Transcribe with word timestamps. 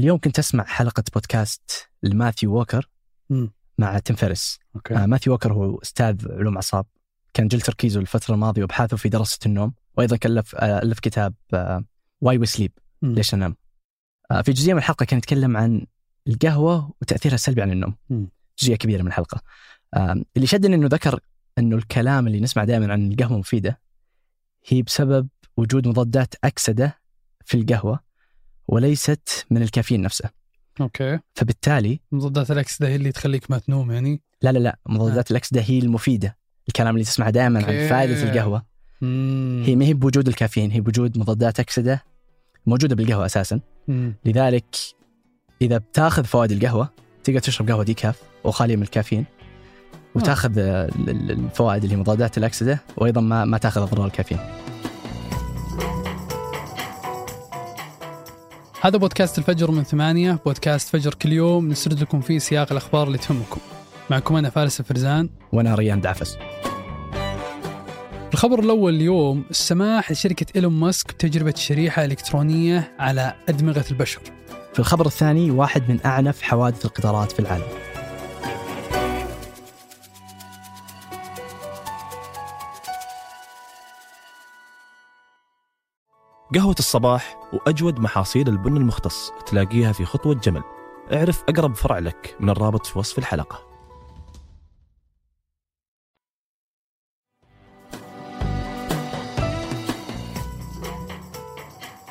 اليوم 0.00 0.18
كنت 0.18 0.38
أسمع 0.38 0.64
حلقة 0.64 1.04
بودكاست 1.14 1.88
لماثيو 2.02 2.54
ووكر. 2.54 2.90
مع 3.78 3.98
تيم 3.98 4.16
فيريس 4.16 4.58
آه 4.92 5.06
ماثيو 5.06 5.32
ووكر 5.32 5.52
هو 5.52 5.78
أستاذ 5.78 6.32
علوم 6.32 6.54
أعصاب. 6.54 6.86
كان 7.34 7.48
جل 7.48 7.60
تركيزه 7.60 8.00
الفترة 8.00 8.34
الماضية 8.34 8.62
وأبحاثه 8.62 8.96
في 8.96 9.08
دراسة 9.08 9.38
النوم. 9.46 9.74
وأيضا 9.96 10.16
كلف 10.16 10.54
آه 10.54 10.78
الف 10.78 10.98
كتاب 10.98 11.34
Why 12.20 12.38
We 12.38 12.46
Sleep. 12.46 12.72
ليش 13.02 13.34
ننام 13.34 13.56
آه 14.30 14.42
في 14.42 14.52
جزئيه 14.52 14.72
من 14.72 14.78
الحلقة 14.78 15.04
كان 15.04 15.18
يتكلم 15.18 15.56
عن 15.56 15.86
القهوة 16.28 16.94
وتأثيرها 17.02 17.34
السلبي 17.34 17.62
على 17.62 17.72
النوم. 17.72 17.94
جزئية 18.58 18.76
كبيرة 18.76 19.02
من 19.02 19.08
الحلقة. 19.08 19.42
آه 19.94 20.22
اللي 20.36 20.46
شدني 20.46 20.74
إنه 20.74 20.86
ذكر 20.86 21.20
إنه 21.58 21.76
الكلام 21.76 22.26
اللي 22.26 22.40
نسمع 22.40 22.64
دائما 22.64 22.92
عن 22.92 23.12
القهوة 23.12 23.38
مفيدة 23.38 23.80
هي 24.66 24.82
بسبب 24.82 25.28
وجود 25.56 25.88
مضادات 25.88 26.34
أكسدة 26.44 27.00
في 27.44 27.56
القهوة. 27.56 28.09
وليست 28.70 29.46
من 29.50 29.62
الكافيين 29.62 30.02
نفسه. 30.02 30.30
أوكي. 30.80 31.18
فبالتالي 31.34 32.00
مضادات 32.12 32.50
الاكسده 32.50 32.88
هي 32.88 32.96
اللي 32.96 33.12
تخليك 33.12 33.50
ما 33.50 33.58
تنوم 33.58 33.90
يعني؟ 33.92 34.22
لا 34.42 34.52
لا 34.52 34.58
لا 34.58 34.78
مضادات 34.88 35.30
الاكسده 35.30 35.60
هي 35.60 35.78
المفيده 35.78 36.36
الكلام 36.68 36.94
اللي 36.94 37.04
تسمعه 37.04 37.30
دائما 37.30 37.58
عن. 37.58 37.88
فائدة 37.88 38.22
القهوة. 38.22 38.62
مم. 39.00 39.62
هي 39.66 39.76
ما 39.76 39.84
هي 39.84 39.94
بوجود 39.94 40.28
الكافيين 40.28 40.70
هي 40.70 40.80
بوجود 40.80 41.18
مضادات 41.18 41.60
اكسده 41.60 42.04
موجودة 42.66 42.96
بالقهوة 42.96 43.26
أساسا. 43.26 43.60
مم. 43.88 44.14
لذلك 44.24 44.64
إذا 45.62 45.78
بتاخذ 45.78 46.24
فوائد 46.24 46.52
القهوة 46.52 46.88
تقدر 47.24 47.38
تشرب 47.40 47.68
قهوة 47.70 47.84
decaf 47.84 48.22
وخالية 48.44 48.76
من 48.76 48.82
الكافيين 48.82 49.24
وتاخذ 50.14 50.58
آه، 50.58 50.84
ال- 50.88 51.10
ال- 51.10 51.30
الفوائد 51.30 51.82
اللي 51.82 51.94
هي 51.96 52.00
مضادات 52.00 52.38
الاكسده 52.38 52.78
وأيضا 52.96 53.20
ما 53.20 53.44
ما 53.44 53.58
تاخذ 53.58 53.80
أضرار 53.82 54.06
الكافيين. 54.06 54.40
هذا 58.82 58.98
بودكاست 58.98 59.38
الفجر 59.38 59.70
من 59.70 59.84
ثمانية 59.84 60.38
بودكاست 60.46 60.88
فجر 60.88 61.14
كل 61.14 61.32
يوم 61.32 61.68
نسرد 61.68 62.00
لكم 62.00 62.20
فيه 62.20 62.38
سياق 62.38 62.72
الأخبار 62.72 63.06
اللي 63.06 63.18
تهمكم. 63.18 63.60
معكم 64.10 64.36
أنا 64.36 64.50
فارس 64.50 64.80
الفرزان. 64.80 65.28
وأنا 65.52 65.74
ريان 65.74 66.00
دعفس. 66.00 66.38
الخبر 68.32 68.58
الأول 68.58 68.94
اليوم 68.94 69.44
السماح 69.50 70.10
لشركة 70.10 70.46
إيلون 70.56 70.72
ماسك 70.72 71.12
بتجربة 71.12 71.54
شريحة 71.56 72.04
إلكترونية 72.04 72.92
على 72.98 73.34
أدمغة 73.48 73.84
البشر. 73.90 74.20
في 74.72 74.78
الخبر 74.78 75.06
الثاني 75.06 75.50
واحد 75.50 75.90
من 75.90 75.98
أعنف 76.06 76.42
حوادث 76.42 76.84
القطارات 76.84 77.32
في 77.32 77.40
العالم. 77.40 77.89
قهوة 86.54 86.74
الصباح 86.78 87.36
وأجود 87.52 88.00
محاصيل 88.00 88.48
البن 88.48 88.76
المختص 88.76 89.30
تلاقيها 89.46 89.92
في 89.92 90.04
خطوة 90.04 90.34
جمل. 90.34 90.62
اعرف 91.12 91.42
أقرب 91.48 91.74
فرع 91.74 91.98
لك 91.98 92.36
من 92.40 92.50
الرابط 92.50 92.86
في 92.86 92.98
وصف 92.98 93.18
الحلقة. 93.18 93.70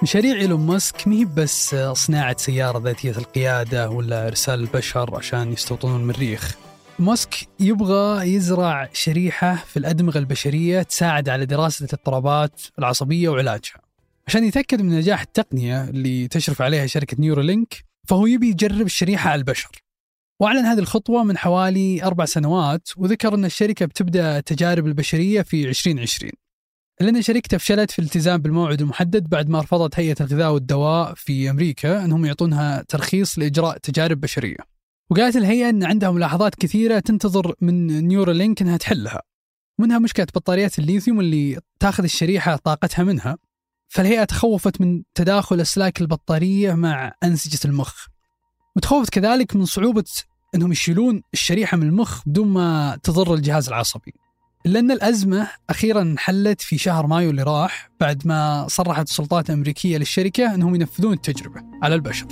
مشاريع 0.04 0.36
إيلون 0.36 0.68
ماسك 0.68 1.08
ما 1.08 1.16
هي 1.16 1.26
بس 1.26 1.76
صناعة 1.76 2.38
سيارة 2.38 2.80
ذاتية 2.80 3.12
القيادة 3.12 3.90
ولا 3.90 4.28
إرسال 4.28 4.60
البشر 4.60 5.16
عشان 5.16 5.54
يستوطنون 5.54 6.02
المريخ 6.02 6.58
ماسك 7.00 7.48
يبغى 7.60 8.34
يزرع 8.34 8.90
شريحة 8.94 9.56
في 9.56 9.78
الأدمغة 9.78 10.18
البشرية 10.18 10.82
تساعد 10.82 11.30
على 11.30 11.46
دراسة 11.46 11.86
الاضطرابات 11.86 12.62
العصبية 12.80 13.30
وعلاجها. 13.30 13.89
عشان 14.30 14.44
يتأكد 14.44 14.82
من 14.82 14.98
نجاح 14.98 15.22
التقنية 15.22 15.84
اللي 15.84 16.28
تشرف 16.28 16.62
عليها 16.62 16.86
شركة 16.86 17.18
نيورولينك 17.20 17.86
فهو 18.08 18.28
يبي 18.28 18.50
يجرب 18.50 18.86
الشريحة 18.86 19.30
على 19.30 19.40
البشر. 19.40 19.70
وأعلن 20.42 20.66
هذه 20.66 20.80
الخطوة 20.80 21.24
من 21.24 21.38
حوالي 21.38 22.04
أربع 22.04 22.26
سنوات 22.26 22.90
وذكر 22.98 23.36
أن 23.36 23.46
الشركة 23.46 23.86
بتبدأ 23.86 24.38
التجارب 24.38 24.88
البشرية 24.88 25.42
في 25.42 25.70
2020 25.70 26.32
إلا 27.02 27.10
أن 27.10 27.22
شركته 27.22 27.58
فشلت 27.58 27.92
في 27.92 28.00
الالتزام 28.00 28.42
بالموعد 28.42 28.82
المحدد 28.82 29.30
بعد 29.30 29.50
ما 29.50 29.60
رفضت 29.60 30.00
هيئة 30.00 30.16
الغذاء 30.22 30.54
والدواء 30.54 31.14
في 31.14 31.50
أمريكا 31.50 32.06
أنهم 32.06 32.26
يعطونها 32.26 32.84
ترخيص 32.88 33.40
لإجراء 33.40 33.78
تجارب 33.78 34.20
بشرية. 34.20 34.58
وقالت 35.12 35.36
الهيئة 35.36 35.70
أن 35.70 35.84
عندها 35.84 36.12
ملاحظات 36.12 36.56
كثيرة 36.56 37.00
تنتظر 37.00 37.56
من 37.62 38.08
نيورالينك 38.08 38.62
أنها 38.62 38.78
تحلها. 38.78 39.22
منها 39.80 40.00
مشكلة 40.00 40.28
بطاريات 40.36 40.80
الليثيوم 40.80 41.20
اللي 41.20 41.60
تأخذ 41.80 42.04
الشريحة 42.04 42.56
طاقتها 42.56 43.04
منها. 43.04 43.38
فالهيئة 43.90 44.24
تخوفت 44.24 44.82
من 44.82 45.04
تداخل 45.16 45.62
أسلاك 45.62 46.02
البطارية 46.02 46.74
مع 46.74 47.14
أنسجة 47.24 47.60
المخ. 47.66 48.06
وتخوفت 48.76 49.10
كذلك 49.10 49.56
من 49.56 49.66
صعوبة 49.66 50.04
أنهم 50.56 50.72
يشيلون 50.72 51.22
الشريحة 51.34 51.78
من 51.78 51.88
المخ 51.88 52.22
بدون 52.26 52.48
ما 52.48 53.00
تضر 53.04 53.34
الجهاز 53.34 53.68
العصبي. 53.68 54.14
إلا 54.66 54.80
أن 54.80 54.92
الأزمة 54.92 55.48
أخيرا 55.70 56.02
انحلت 56.02 56.62
في 56.62 56.78
شهر 56.78 57.08
مايو 57.08 57.30
اللي 57.30 57.44
راح 57.44 57.90
بعد 58.00 58.28
ما 58.28 58.66
صرحت 58.68 59.08
السلطات 59.08 59.50
الأمريكية 59.50 59.98
للشركة 59.98 60.56
أنهم 60.56 60.76
ينفذون 60.76 61.14
التجربة 61.14 61.62
على 61.84 61.96
البشر. 61.96 62.28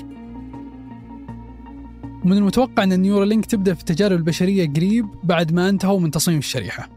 ومن 2.26 2.38
المتوقع 2.38 2.84
أن 2.84 2.94
النيورالينك 2.94 3.46
تبدأ 3.46 3.74
في 3.74 3.80
التجارب 3.80 4.18
البشرية 4.18 4.74
قريب 4.74 5.06
بعد 5.24 5.54
ما 5.54 5.70
انتهوا 5.70 6.00
من 6.00 6.12
تصميم 6.12 6.38
الشريحة. 6.38 6.97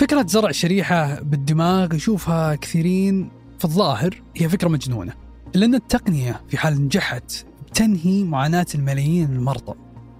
فكرة 0.00 0.26
زرع 0.26 0.50
شريحة 0.50 1.20
بالدماغ 1.20 1.94
يشوفها 1.94 2.54
كثيرين 2.54 3.30
في 3.58 3.64
الظاهر 3.64 4.22
هي 4.36 4.48
فكرة 4.48 4.68
مجنونة 4.68 5.12
إلا 5.56 5.66
أن 5.66 5.74
التقنية 5.74 6.40
في 6.48 6.56
حال 6.58 6.84
نجحت 6.84 7.46
بتنهي 7.66 8.24
معاناة 8.24 8.66
الملايين 8.74 9.30
من 9.30 9.36
المرضى 9.36 9.74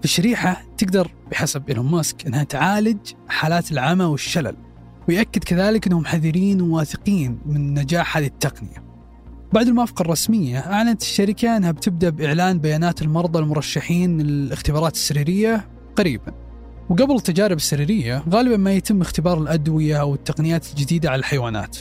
الشريحة 0.04 0.62
تقدر 0.78 1.10
بحسب 1.30 1.68
إيلون 1.68 1.86
ماسك 1.86 2.26
أنها 2.26 2.42
تعالج 2.44 2.98
حالات 3.28 3.72
العمى 3.72 4.04
والشلل 4.04 4.56
ويأكد 5.08 5.44
كذلك 5.44 5.86
أنهم 5.86 6.04
حذرين 6.04 6.60
وواثقين 6.60 7.38
من 7.46 7.74
نجاح 7.74 8.16
هذه 8.16 8.26
التقنية. 8.26 8.84
بعد 9.52 9.66
الموافقة 9.68 10.02
الرسمية 10.02 10.58
أعلنت 10.58 11.02
الشركة 11.02 11.56
أنها 11.56 11.70
بتبدأ 11.70 12.10
بإعلان 12.10 12.58
بيانات 12.58 13.02
المرضى 13.02 13.38
المرشحين 13.38 14.20
للاختبارات 14.20 14.94
السريرية 14.94 15.68
قريبا. 15.96 16.49
وقبل 16.90 17.14
التجارب 17.14 17.56
السريرية 17.56 18.24
غالبا 18.30 18.56
ما 18.56 18.72
يتم 18.72 19.00
اختبار 19.00 19.38
الأدوية 19.42 20.00
أو 20.00 20.14
التقنيات 20.14 20.70
الجديدة 20.70 21.10
على 21.10 21.18
الحيوانات. 21.18 21.76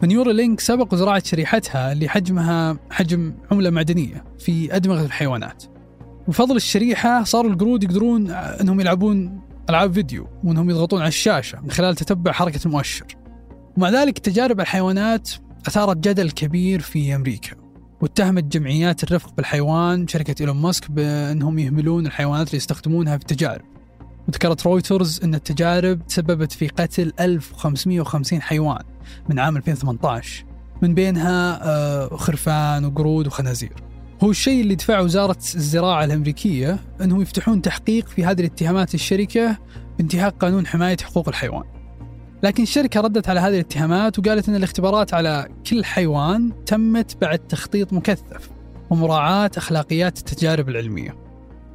فنيورالينك 0.00 0.60
سبق 0.60 0.94
وزراعة 0.94 1.22
شريحتها 1.24 1.92
اللي 1.92 2.08
حجمها 2.08 2.78
حجم 2.90 3.34
عملة 3.52 3.70
معدنية 3.70 4.24
في 4.38 4.76
أدمغة 4.76 5.04
الحيوانات. 5.04 5.64
بفضل 6.28 6.56
الشريحة 6.56 7.24
صاروا 7.24 7.50
القرود 7.50 7.84
يقدرون 7.84 8.30
أنهم 8.30 8.80
يلعبون 8.80 9.40
ألعاب 9.70 9.92
فيديو 9.92 10.28
وأنهم 10.44 10.70
يضغطون 10.70 11.00
على 11.00 11.08
الشاشة 11.08 11.60
من 11.60 11.70
خلال 11.70 11.94
تتبع 11.94 12.32
حركة 12.32 12.60
المؤشر. 12.66 13.06
ومع 13.76 13.90
ذلك 13.90 14.18
تجارب 14.18 14.60
الحيوانات 14.60 15.30
أثارت 15.66 15.96
جدل 15.96 16.30
كبير 16.30 16.80
في 16.80 17.14
أمريكا 17.14 17.56
واتهمت 18.00 18.44
جمعيات 18.44 19.04
الرفق 19.04 19.34
بالحيوان 19.36 20.08
شركة 20.08 20.34
إيلون 20.40 20.56
ماسك 20.56 20.90
بأنهم 20.90 21.58
يهملون 21.58 22.06
الحيوانات 22.06 22.46
اللي 22.46 22.56
يستخدمونها 22.56 23.16
في 23.16 23.22
التجارب. 23.22 23.73
وذكرت 24.28 24.66
رويترز 24.66 25.20
أن 25.24 25.34
التجارب 25.34 26.06
تسببت 26.06 26.52
في 26.52 26.68
قتل 26.68 27.12
1550 27.20 28.42
حيوان 28.42 28.82
من 29.28 29.38
عام 29.38 29.56
2018 29.56 30.44
من 30.82 30.94
بينها 30.94 31.60
آه، 31.62 32.16
خرفان 32.16 32.84
وقرود 32.84 33.26
وخنازير. 33.26 33.72
هو 34.22 34.30
الشيء 34.30 34.60
اللي 34.60 34.74
دفع 34.74 35.00
وزارة 35.00 35.38
الزراعة 35.54 36.04
الأمريكية 36.04 36.78
أنهم 37.00 37.22
يفتحون 37.22 37.62
تحقيق 37.62 38.08
في 38.08 38.24
هذه 38.24 38.40
الاتهامات 38.40 38.94
الشركة 38.94 39.58
بانتهاك 39.98 40.34
قانون 40.34 40.66
حماية 40.66 40.96
حقوق 41.02 41.28
الحيوان. 41.28 41.64
لكن 42.42 42.62
الشركة 42.62 43.00
ردت 43.00 43.28
على 43.28 43.40
هذه 43.40 43.54
الاتهامات 43.54 44.18
وقالت 44.18 44.48
أن 44.48 44.54
الاختبارات 44.54 45.14
على 45.14 45.48
كل 45.70 45.84
حيوان 45.84 46.64
تمت 46.66 47.16
بعد 47.20 47.38
تخطيط 47.38 47.92
مكثف 47.92 48.50
ومراعاة 48.90 49.50
أخلاقيات 49.56 50.18
التجارب 50.18 50.68
العلمية. 50.68 51.23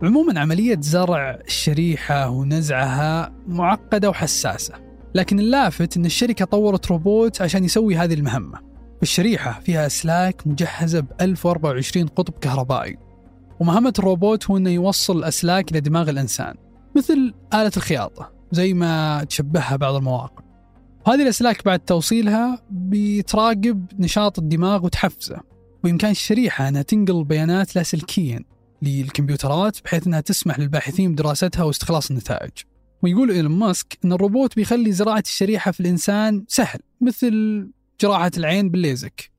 عموما 0.04 0.40
عملية 0.40 0.78
زرع 0.82 1.40
الشريحة 1.48 2.30
ونزعها 2.30 3.34
معقدة 3.48 4.10
وحساسة 4.10 4.74
لكن 5.16 5.40
اللافت 5.40 5.98
أن 5.98 6.06
الشركة 6.06 6.46
طورت 6.46 6.88
روبوت 6.88 7.42
عشان 7.42 7.64
يسوي 7.64 7.96
هذه 7.96 8.14
المهمة. 8.14 8.60
الشريحة 9.04 9.60
فيها 9.60 9.86
أسلاك 9.86 10.48
مجهزة 10.48 11.00
ب 11.00 11.08
1024 11.22 12.08
قطب 12.08 12.34
كهربائي 12.42 12.98
ومهمة 13.60 13.94
الروبوت 14.00 14.50
هو 14.50 14.58
أنه 14.58 14.70
يوصل 14.70 15.18
الأسلاك 15.18 15.72
إلى 15.72 15.80
دماغ 15.80 16.10
الإنسان 16.10 16.56
مثل 16.96 17.34
آلة 17.54 17.72
الخياطة 17.78 18.32
زي 18.52 18.74
ما 18.74 19.24
تشبهها 19.24 19.76
بعض 19.76 19.96
المواقع. 19.96 20.44
هذه 21.08 21.22
الأسلاك 21.24 21.66
بعد 21.66 21.80
توصيلها 21.80 22.62
بتراقب 22.72 23.86
نشاط 24.00 24.40
الدماغ 24.40 24.86
وتحفزه 24.86 25.40
وإمكان 25.84 26.12
الشريحة 26.12 26.68
أنها 26.68 26.82
تنقل 26.82 27.24
بيانات 27.24 27.76
لاسلكيا. 27.76 28.44
للكمبيوترات 28.82 29.84
بحيث 29.84 30.08
أنها 30.08 30.22
تسمح 30.22 30.60
للباحثين 30.60 31.14
بدراستها 31.14 31.64
واستخلاص 31.64 32.10
النتائج. 32.12 32.52
ويقول 33.02 33.32
إيلون 33.32 33.52
ماسك 33.52 33.98
أن 34.06 34.14
الروبوت 34.14 34.56
بيخلي 34.56 34.92
زراعة 34.92 35.24
الشريحة 35.26 35.72
في 35.72 35.80
الإنسان 35.80 36.46
سهل 36.48 36.80
مثل 37.02 37.68
جراحة 38.02 38.32
العين 38.38 38.70
بالليزك. 38.70 39.32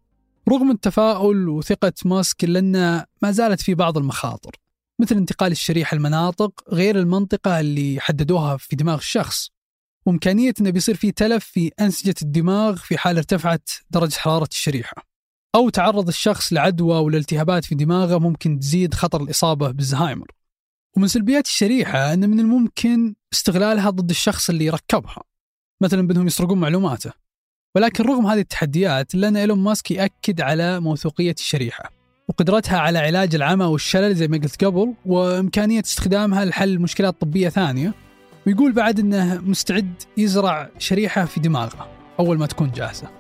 رغم 0.49 0.71
التفاؤل 0.71 1.49
وثقة 1.49 1.93
ماسك 2.05 2.45
أن 2.45 2.73
ما 3.23 3.31
زالت 3.31 3.61
في 3.61 3.75
بعض 3.75 3.99
المخاطر 3.99 4.57
مثل 5.01 5.17
انتقال 5.17 5.53
الشريحة 5.53 5.95
المناطق 5.95 6.65
غير 6.73 6.99
المنطقة 6.99 7.61
اللي 7.61 8.01
حددوها 8.01 8.57
في 8.57 8.77
دماغ 8.77 8.99
الشخص. 8.99 9.51
وإمكانية 10.07 10.55
أنه 10.61 10.71
بيصير 10.71 10.97
في 10.97 11.13
تلف 11.13 11.45
في 11.45 11.71
أنسجة 11.81 12.15
الدماغ 12.23 12.77
في 12.77 12.99
حال 12.99 13.17
ارتفعت 13.17 13.71
درجة 13.91 14.15
حرارة 14.15 14.49
الشريحة. 14.53 15.10
أو 15.55 15.69
تعرض 15.69 16.09
الشخص 16.09 16.53
لعدوى 16.53 16.99
والالتهابات 16.99 17.65
في 17.65 17.75
دماغه 17.75 18.19
ممكن 18.19 18.59
تزيد 18.59 18.95
خطر 18.95 19.23
الإصابة 19.23 19.71
بالزهايمر. 19.71 20.27
ومن 20.97 21.09
سلبيات 21.09 21.47
الشريحة 21.47 22.13
أن 22.13 22.31
من 22.31 22.41
الممكن 22.41 23.15
استغلالها 23.33 23.91
ضد 23.91 24.11
الشخص 24.11 24.51
اللي 24.51 24.71
ركبها 24.71 25.23
مثلا 25.83 26.07
بأنهم 26.07 26.27
يسرقون 26.27 26.61
معلوماته. 26.61 27.13
ولكن 27.77 28.05
رغم 28.05 28.27
هذه 28.27 28.41
التحديات 28.41 29.15
إلا 29.15 29.29
أن 29.29 29.37
إيلون 29.37 29.59
ماسك 29.59 29.91
يأكد 29.91 30.41
على 30.41 30.81
موثوقية 30.81 31.35
الشريحة 31.39 31.91
وقدرتها 32.29 32.79
على 32.79 32.99
علاج 32.99 33.35
العمى 33.35 33.65
والشلل 33.65 34.15
زي 34.15 34.29
ما 34.29 34.37
قلت 34.37 34.65
قبل 34.65 34.95
وإمكانية 35.07 35.81
استخدامها 35.81 36.45
لحل 36.45 36.79
مشكلات 36.79 37.21
طبية 37.21 37.49
ثانية. 37.49 37.95
ويقول 38.47 38.73
بعد 38.73 39.01
أنه 39.01 39.39
مستعد 39.39 40.03
يزرع 40.17 40.71
شريحة 40.79 41.25
في 41.25 41.41
دماغه 41.41 41.89
أول 42.21 42.39
ما 42.39 42.47
تكون 42.47 42.71
جاهزة. 42.71 43.11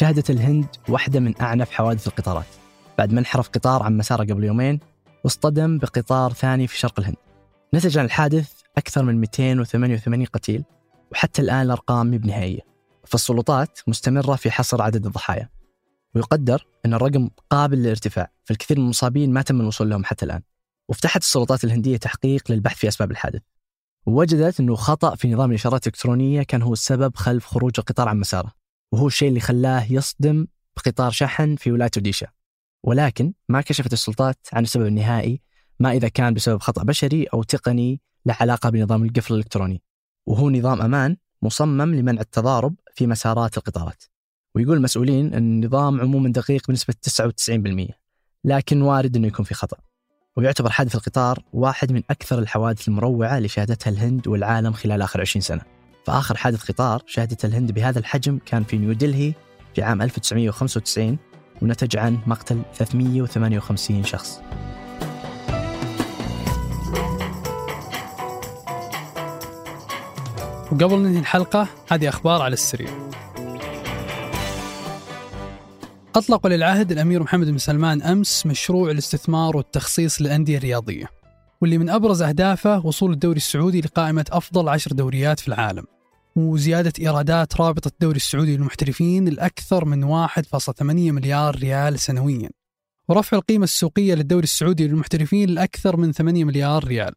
شهدت 0.00 0.30
الهند 0.30 0.66
واحدة 0.88 1.20
من 1.20 1.40
أعنف 1.40 1.70
حوادث 1.70 2.06
القطارات. 2.06 2.46
بعد 2.98 3.12
ما 3.12 3.20
انحرف 3.20 3.48
قطار 3.48 3.82
عن 3.82 3.96
مسارة 3.96 4.24
قبل 4.24 4.44
يومين 4.44 4.80
واصطدم 5.24 5.78
بقطار 5.78 6.32
ثاني 6.32 6.66
في 6.66 6.78
شرق 6.78 7.00
الهند. 7.00 7.16
نتج 7.74 7.98
عن 7.98 8.04
الحادث 8.04 8.52
أكثر 8.78 9.02
من 9.02 9.20
288 9.20 10.24
قتيل 10.24 10.64
وحتى 11.12 11.42
الآن 11.42 11.62
الأرقام 11.62 12.06
مي 12.06 12.18
بنهائية 12.18 12.60
فالسلطات 13.04 13.78
مستمرة 13.86 14.34
في 14.34 14.50
حصر 14.50 14.82
عدد 14.82 15.06
الضحايا. 15.06 15.48
ويقدر 16.14 16.66
أن 16.86 16.94
الرقم 16.94 17.28
قابل 17.50 17.78
للارتفاع 17.78 18.30
فالكثير 18.44 18.78
من 18.78 18.84
المصابين 18.84 19.32
ما 19.32 19.42
تم 19.42 19.60
الوصول 19.60 19.90
لهم 19.90 20.04
حتى 20.04 20.24
الآن. 20.24 20.42
وفتحت 20.88 21.22
السلطات 21.22 21.64
الهندية 21.64 21.96
تحقيق 21.96 22.50
للبحث 22.50 22.76
في 22.76 22.88
أسباب 22.88 23.10
الحادث. 23.10 23.42
ووجدت 24.06 24.60
أنه 24.60 24.74
خطأ 24.74 25.14
في 25.14 25.32
نظام 25.32 25.50
الإشارات 25.50 25.86
الإلكترونية 25.86 26.42
كان 26.42 26.62
هو 26.62 26.72
السبب 26.72 27.16
خلف 27.16 27.46
خروج 27.46 27.72
القطار 27.78 28.08
عن 28.08 28.20
مساره. 28.20 28.59
وهو 28.92 29.06
الشيء 29.06 29.28
اللي 29.28 29.40
خلاه 29.40 29.92
يصدم 29.92 30.46
بقطار 30.76 31.10
شحن 31.10 31.56
في 31.56 31.72
ولاية 31.72 31.90
أوديشا 31.96 32.26
ولكن 32.82 33.32
ما 33.48 33.60
كشفت 33.60 33.92
السلطات 33.92 34.46
عن 34.52 34.62
السبب 34.62 34.86
النهائي 34.86 35.40
ما 35.80 35.92
إذا 35.92 36.08
كان 36.08 36.34
بسبب 36.34 36.60
خطأ 36.60 36.82
بشري 36.82 37.24
أو 37.24 37.42
تقني 37.42 38.00
له 38.26 38.36
علاقة 38.40 38.70
بنظام 38.70 39.04
القفل 39.04 39.34
الإلكتروني. 39.34 39.82
وهو 40.26 40.50
نظام 40.50 40.82
أمان 40.82 41.16
مصمم 41.42 41.94
لمنع 41.94 42.20
التضارب 42.20 42.74
في 42.94 43.06
مسارات 43.06 43.58
القطارات. 43.58 44.04
ويقول 44.54 44.76
المسؤولين 44.76 45.34
أن 45.34 45.42
النظام 45.42 46.00
عموما 46.00 46.32
دقيق 46.32 46.68
بنسبة 46.68 46.94
99% 47.88 47.94
لكن 48.44 48.82
وارد 48.82 49.16
أنه 49.16 49.26
يكون 49.26 49.44
في 49.44 49.54
خطأ. 49.54 49.76
ويعتبر 50.36 50.70
حادث 50.70 50.94
القطار 50.94 51.42
واحد 51.52 51.92
من 51.92 52.02
أكثر 52.10 52.38
الحوادث 52.38 52.88
المروعة 52.88 53.36
اللي 53.36 53.48
شهدتها 53.48 53.90
الهند 53.90 54.28
والعالم 54.28 54.72
خلال 54.72 55.02
آخر 55.02 55.20
20 55.20 55.40
سنة. 55.40 55.79
فآخر 56.04 56.36
حادث 56.36 56.70
قطار 56.70 57.02
شهدته 57.06 57.46
الهند 57.46 57.72
بهذا 57.72 57.98
الحجم 57.98 58.38
كان 58.46 58.64
في 58.64 58.78
نيودلهي 58.78 59.32
في 59.74 59.82
عام 59.82 60.02
1995 60.02 61.18
ونتج 61.62 61.96
عن 61.96 62.18
مقتل 62.26 62.62
358 62.74 64.04
شخص. 64.04 64.40
وقبل 70.72 70.98
ننهي 70.98 71.18
الحلقة 71.18 71.68
هذه 71.90 72.08
أخبار 72.08 72.42
على 72.42 72.52
السريع. 72.52 73.10
أطلق 76.14 76.46
للعهد 76.46 76.92
الأمير 76.92 77.22
محمد 77.22 77.46
بن 77.46 77.58
سلمان 77.58 78.02
أمس 78.02 78.46
مشروع 78.46 78.90
الاستثمار 78.90 79.56
والتخصيص 79.56 80.22
للأندية 80.22 80.58
الرياضية 80.58 81.19
واللي 81.60 81.78
من 81.78 81.90
أبرز 81.90 82.22
أهدافه 82.22 82.86
وصول 82.86 83.12
الدوري 83.12 83.36
السعودي 83.36 83.80
لقائمة 83.80 84.24
أفضل 84.32 84.68
عشر 84.68 84.92
دوريات 84.92 85.40
في 85.40 85.48
العالم 85.48 85.84
وزيادة 86.36 86.92
إيرادات 87.00 87.60
رابطة 87.60 87.88
الدوري 87.88 88.16
السعودي 88.16 88.56
للمحترفين 88.56 89.28
لأكثر 89.28 89.84
من 89.84 90.26
1.8 90.28 90.82
مليار 90.82 91.56
ريال 91.56 91.98
سنويا 91.98 92.50
ورفع 93.08 93.36
القيمة 93.36 93.64
السوقية 93.64 94.14
للدوري 94.14 94.44
السعودي 94.44 94.88
للمحترفين 94.88 95.48
لأكثر 95.50 95.96
من 95.96 96.12
8 96.12 96.44
مليار 96.44 96.84
ريال. 96.84 97.12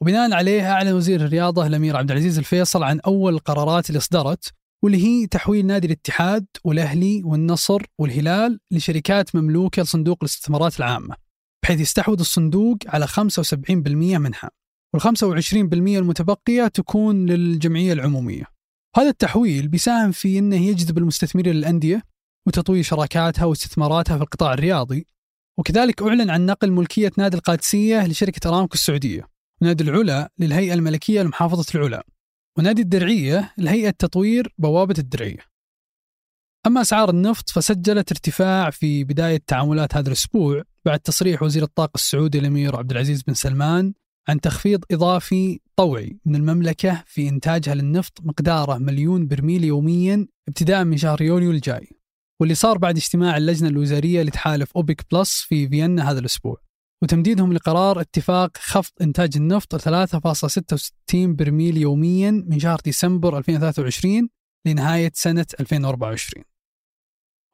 وبناء 0.00 0.32
عليه 0.32 0.72
أعلن 0.72 0.92
وزير 0.92 1.20
الرياضة 1.20 1.66
الأمير 1.66 1.96
عبد 1.96 2.10
العزيز 2.10 2.38
الفيصل 2.38 2.82
عن 2.82 3.00
أول 3.00 3.34
القرارات 3.34 3.88
اللي 3.88 3.98
أصدرت 3.98 4.52
واللي 4.82 5.04
هي 5.04 5.26
تحويل 5.26 5.66
نادي 5.66 5.86
الاتحاد 5.86 6.46
والأهلي 6.64 7.22
والنصر 7.24 7.82
والهلال 7.98 8.60
لشركات 8.70 9.36
مملوكة 9.36 9.82
لصندوق 9.82 10.18
الاستثمارات 10.22 10.78
العامة. 10.78 11.27
بحيث 11.68 11.80
يستحوذ 11.80 12.20
الصندوق 12.20 12.76
على 12.86 13.06
75% 13.06 14.18
منها. 14.18 14.50
وال 14.94 15.02
25% 15.02 15.98
المتبقية 15.98 16.68
تكون 16.68 17.26
للجمعية 17.26 17.92
العمومية. 17.92 18.44
هذا 18.96 19.08
التحويل 19.08 19.68
بيساهم 19.68 20.12
في 20.12 20.38
أنه 20.38 20.56
يجذب 20.56 20.98
المستثمرين 20.98 21.54
للأندية 21.54 22.02
وتطوير 22.46 22.82
شراكاتها 22.82 23.44
واستثماراتها 23.44 24.16
في 24.16 24.22
القطاع 24.22 24.52
الرياضي. 24.52 25.06
وكذلك 25.58 26.02
أعلن 26.02 26.30
عن 26.30 26.46
نقل 26.46 26.70
ملكية 26.70 27.12
نادي 27.18 27.36
القادسية 27.36 28.06
لشركة 28.06 28.48
أرامكو 28.48 28.74
السعودية 28.74 29.28
ونادي 29.62 29.84
العلا 29.84 30.32
للهيئة 30.38 30.74
الملكية 30.74 31.22
لمحافظة 31.22 31.78
العلا 31.78 32.06
ونادي 32.58 32.82
الدرعية 32.82 33.54
لهيئة 33.58 33.90
تطوير 33.90 34.54
بوابة 34.58 34.94
الدرعية. 34.98 35.44
أما 36.66 36.80
أسعار 36.80 37.10
النفط 37.10 37.50
فسجلت 37.50 38.12
ارتفاع 38.12 38.70
في 38.70 39.04
بداية 39.04 39.40
تعاملات 39.46 39.96
هذا 39.96 40.08
الأسبوع 40.08 40.62
بعد 40.88 41.00
تصريح 41.00 41.42
وزير 41.42 41.62
الطاقة 41.62 41.94
السعودي 41.94 42.38
الأمير 42.38 42.76
عبد 42.76 42.90
العزيز 42.90 43.22
بن 43.22 43.34
سلمان 43.34 43.92
عن 44.28 44.40
تخفيض 44.40 44.84
إضافي 44.90 45.60
طوعي 45.76 46.18
من 46.26 46.36
المملكة 46.36 47.04
في 47.06 47.28
إنتاجها 47.28 47.74
للنفط 47.74 48.20
مقداره 48.22 48.78
مليون 48.78 49.26
برميل 49.26 49.64
يوميا 49.64 50.26
ابتداء 50.48 50.84
من 50.84 50.96
شهر 50.96 51.22
يونيو 51.22 51.50
الجاي 51.50 51.88
واللي 52.40 52.54
صار 52.54 52.78
بعد 52.78 52.96
اجتماع 52.96 53.36
اللجنة 53.36 53.68
الوزارية 53.68 54.22
لتحالف 54.22 54.72
أوبك 54.76 55.06
بلس 55.12 55.40
في 55.48 55.68
فيينا 55.68 56.10
هذا 56.10 56.18
الأسبوع. 56.18 56.56
وتمديدهم 57.02 57.52
لقرار 57.52 58.00
اتفاق 58.00 58.56
خفض 58.56 58.92
إنتاج 59.00 59.36
النفط 59.36 59.76
3.66 59.76 60.80
برميل 61.14 61.76
يوميا 61.76 62.30
من 62.30 62.58
شهر 62.58 62.78
ديسمبر 62.84 63.38
2023 63.38 64.28
لنهاية 64.66 65.10
سنة 65.14 65.46
2024 65.60 66.44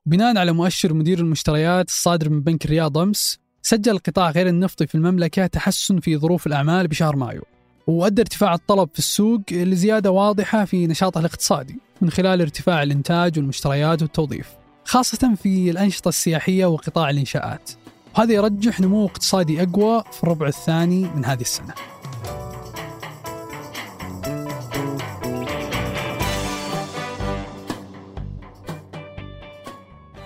بناء 0.07 0.39
على 0.39 0.53
مؤشر 0.53 0.95
مدير 0.95 1.19
المشتريات 1.19 1.89
الصادر 1.89 2.31
من 2.31 2.41
بنك 2.41 2.65
الرياض 2.65 2.99
أمس 2.99 3.39
سجل 3.63 3.93
القطاع 3.93 4.31
غير 4.31 4.49
النفطي 4.49 4.87
في 4.87 4.95
المملكة 4.95 5.47
تحسن 5.47 6.01
في 6.01 6.17
ظروف 6.17 6.47
الأعمال 6.47 6.89
بشهر 6.89 7.17
مايو 7.17 7.43
وأدى 7.87 8.23
ارتفاع 8.23 8.55
الطلب 8.55 8.89
في 8.93 8.99
السوق 8.99 9.41
لزيادة 9.51 10.11
واضحة 10.11 10.65
في 10.65 10.87
نشاطه 10.87 11.19
الاقتصادي 11.19 11.79
من 12.01 12.11
خلال 12.11 12.41
ارتفاع 12.41 12.83
الإنتاج 12.83 13.39
والمشتريات 13.39 14.03
والتوظيف 14.03 14.49
خاصة 14.85 15.35
في 15.35 15.71
الأنشطة 15.71 16.09
السياحية 16.09 16.67
وقطاع 16.67 17.11
الإنشاءات. 17.11 17.71
وهذا 18.17 18.33
يرجح 18.33 18.81
نمو 18.81 19.07
اقتصادي 19.07 19.63
أقوى 19.63 20.05
في 20.13 20.23
الربع 20.23 20.47
الثاني 20.47 21.11
من 21.17 21.25
هذه 21.25 21.41
السنة. 21.41 21.75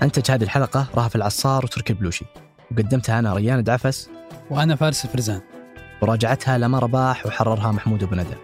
أنتج 0.03 0.31
هذه 0.31 0.43
الحلقة 0.43 0.87
رهف 0.95 1.17
العصار 1.17 1.65
وتركي 1.65 1.93
البلوشي 1.93 2.25
وقدمتها 2.71 3.19
أنا 3.19 3.35
ريان 3.35 3.65
دعفس. 3.65 4.11
وأنا 4.51 4.77
فارس 4.77 5.05
الفرزان. 5.05 5.41
وراجعتها 6.03 6.59
لما 6.59 6.79
رباح 6.79 7.27
وحررها 7.27 7.73
محمود 7.73 8.03
أبو 8.03 8.15
ندى 8.15 8.37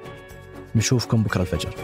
نشوفكم 0.74 1.22
بكرة 1.22 1.40
الفجر. 1.40 1.74